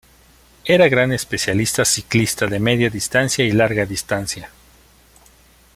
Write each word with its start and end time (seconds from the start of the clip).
Era 0.65 0.89
gran 0.89 1.11
especialista 1.13 1.85
ciclista 1.85 2.47
de 2.47 2.59
media 2.59 2.89
distancia 2.89 3.45
y 3.45 3.51
larga 3.51 3.85
distancia. 3.85 4.49